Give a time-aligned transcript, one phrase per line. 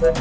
[0.00, 0.12] Radio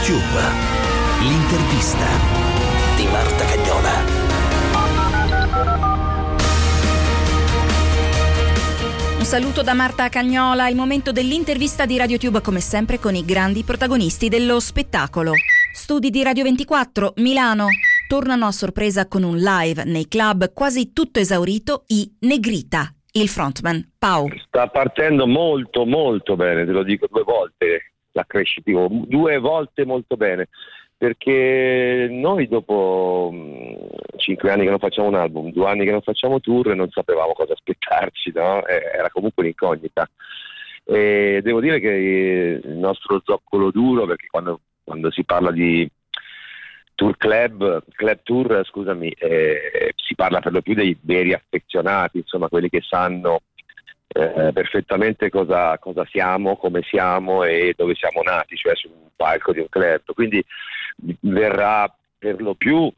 [0.00, 0.42] Tube,
[1.20, 2.04] l'intervista
[2.96, 3.90] di Marta Cagnola.
[9.16, 13.62] Un saluto da Marta Cagnola, il momento dell'intervista di RadioTube come sempre con i grandi
[13.62, 15.30] protagonisti dello spettacolo.
[15.72, 17.66] Studi di Radio 24, Milano.
[18.08, 23.92] Tornano a sorpresa con un live nei club quasi tutto esaurito i Negrita, il frontman
[23.98, 24.28] Pau.
[24.46, 30.16] Sta partendo molto molto bene, te lo dico due volte, la crescita, due volte molto
[30.16, 30.48] bene
[30.98, 36.00] perché noi dopo mh, cinque anni che non facciamo un album, due anni che non
[36.00, 38.66] facciamo tour, non sapevamo cosa aspettarci, no?
[38.66, 40.08] era comunque un'incognita.
[40.84, 45.86] E devo dire che il nostro zoccolo duro, perché quando, quando si parla di
[46.94, 52.68] tour club, club tour, scusami, eh, parla per lo più dei veri affezionati, insomma quelli
[52.68, 53.42] che sanno
[54.08, 59.52] eh, perfettamente cosa, cosa, siamo, come siamo e dove siamo nati, cioè su un palco
[59.52, 60.02] di un club.
[60.14, 60.44] Quindi
[61.20, 62.90] verrà per lo più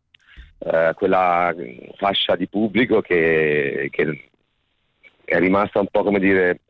[0.61, 1.55] eh, quella
[1.97, 4.31] fascia di pubblico che, che,
[5.25, 6.61] è rimasta un po' come dire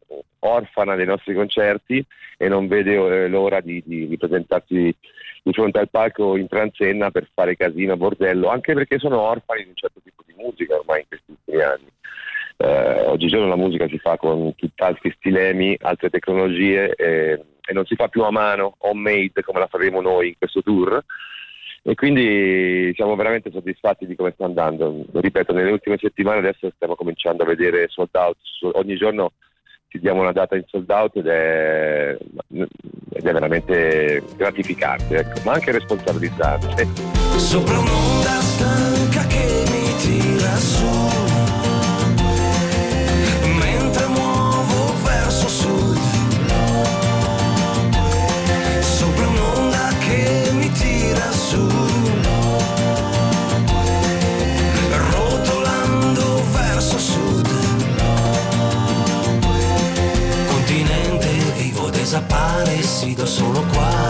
[0.40, 2.04] orfana dei nostri concerti
[2.36, 4.94] e non vede eh, l'ora di, di, di presentarsi
[5.42, 9.68] di fronte al palco in transenna per fare casino, bordello, anche perché sono orfani di
[9.68, 11.86] un certo tipo di musica ormai in questi ultimi anni.
[12.56, 17.94] Eh, oggigiorno la musica si fa con tutt'altri stilemi, altre tecnologie e, e non si
[17.94, 21.02] fa più a mano, homemade come la faremo noi in questo tour
[21.82, 25.06] e quindi siamo veramente soddisfatti di come sta andando.
[25.12, 28.36] Ripeto, nelle ultime settimane adesso stiamo cominciando a vedere sold out,
[28.74, 29.32] ogni giorno
[29.88, 32.16] ci diamo una data in sold out ed è,
[32.48, 36.86] ed è veramente gratificante, ecco, ma anche responsabilizzante.
[37.36, 41.17] Sopra un'onda stanca che mi tira su
[63.00, 64.08] resido solo qua,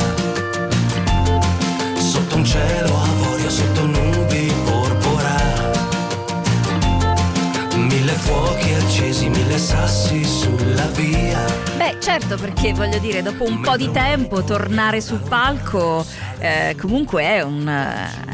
[1.99, 5.37] sotto un cielo avorio, sotto nubi porpora,
[7.75, 11.45] mille fuochi accesi, mille sassi sulla via.
[11.77, 16.03] Beh, certo, perché voglio dire, dopo un po' di tempo tornare sul palco
[16.39, 17.71] eh, comunque è, un,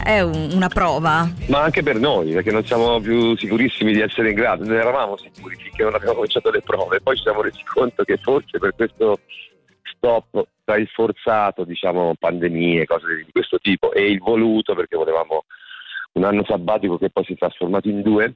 [0.05, 1.29] è un, una prova.
[1.47, 5.17] Ma anche per noi, perché non siamo più sicurissimi di essere in grado, non eravamo
[5.17, 8.73] sicuri finché non abbiamo cominciato le prove, poi ci siamo resi conto che forse per
[8.77, 9.19] questo
[10.05, 15.45] stop tra il forzato, diciamo, pandemie, cose di questo tipo, e il voluto, perché volevamo
[16.13, 18.35] un anno sabbatico che poi si è trasformato in due.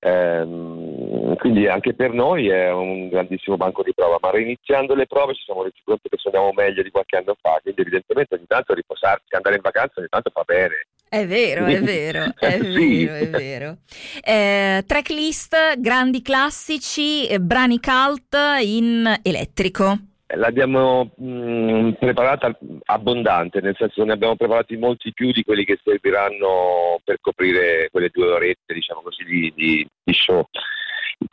[0.00, 5.34] Ehm, quindi anche per noi è un grandissimo banco di prova, ma reiniziando le prove
[5.34, 8.74] ci siamo resi conto che suoniamo meglio di qualche anno fa, quindi evidentemente ogni tanto
[8.74, 10.86] riposarsi, andare in vacanza ogni tanto fa bene.
[11.08, 13.04] È vero, è vero, è sì.
[13.06, 13.76] vero, è vero.
[14.28, 19.98] Eh, tracklist, grandi classici, eh, brani cult in elettrico
[20.34, 25.78] l'abbiamo mh, mm, preparata abbondante, nel senso ne abbiamo preparati molti più di quelli che
[25.82, 30.46] serviranno per coprire quelle due orette, diciamo così, di, di, di show.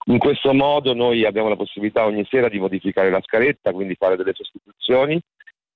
[0.05, 4.15] In questo modo noi abbiamo la possibilità ogni sera di modificare la scaletta, quindi fare
[4.15, 5.21] delle sostituzioni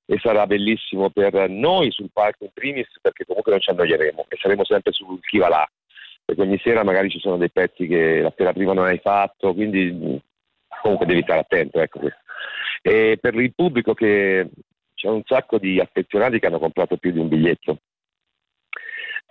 [0.06, 4.38] e sarà bellissimo per noi sul palco in primis perché comunque non ci annoieremo e
[4.42, 5.70] saremo sempre su chi va là,
[6.26, 9.54] perché ogni sera magari ci sono dei pezzi che la sera prima non hai fatto,
[9.54, 10.20] quindi
[10.82, 11.80] comunque devi stare attento.
[11.80, 12.00] Ecco.
[12.82, 14.50] E per il pubblico che
[14.94, 17.80] c'è un sacco di affezionati che hanno comprato più di un biglietto,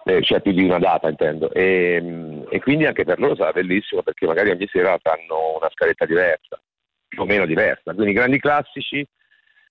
[0.04, 4.02] eh, cioè più di una data intendo, e, e, quindi anche per loro sarà bellissimo
[4.02, 6.60] perché magari ogni sera fanno una scaletta diversa,
[7.06, 7.92] più o meno diversa.
[7.92, 9.06] Quindi i grandi classici,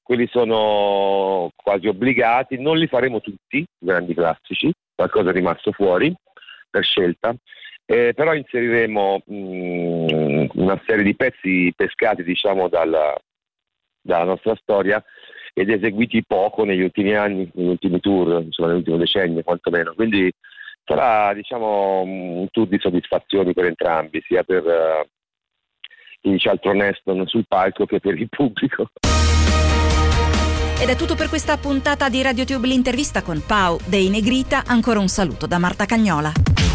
[0.03, 6.13] quelli sono quasi obbligati, non li faremo tutti, i grandi classici, qualcosa è rimasto fuori
[6.69, 7.35] per scelta,
[7.85, 13.15] eh, però inseriremo mh, mm, una serie di pezzi pescati diciamo dalla,
[14.07, 15.03] dalla nostra storia
[15.53, 19.93] ed eseguiti poco negli ultimi anni, negli ultimi tour, insomma nell'ultimo decennio quantomeno.
[19.93, 20.31] Quindi
[20.83, 25.07] sarà diciamo, un tour di soddisfazioni per entrambi, sia per uh,
[26.21, 28.89] chi dice altro onesto sul palco che per il pubblico.
[30.79, 34.63] Ed è tutto per questa puntata di RadioTube l'intervista con Pau dei Negrita.
[34.67, 36.66] Ancora un saluto da Marta Cagnola.